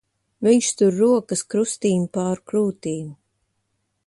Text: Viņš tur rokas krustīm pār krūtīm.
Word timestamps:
Viņš 0.47 0.69
tur 0.79 0.97
rokas 1.01 1.45
krustīm 1.55 2.09
pār 2.19 2.43
krūtīm. 2.53 3.17